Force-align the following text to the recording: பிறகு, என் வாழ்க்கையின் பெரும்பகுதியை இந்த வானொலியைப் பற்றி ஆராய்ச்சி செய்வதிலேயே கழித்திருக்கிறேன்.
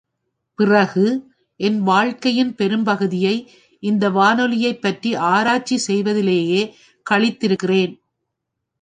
பிறகு, 0.55 1.31
என் 1.59 1.81
வாழ்க்கையின் 1.81 2.55
பெரும்பகுதியை 2.55 3.35
இந்த 3.79 4.09
வானொலியைப் 4.09 4.81
பற்றி 4.81 5.15
ஆராய்ச்சி 5.15 5.77
செய்வதிலேயே 5.77 6.75
கழித்திருக்கிறேன். 7.09 7.99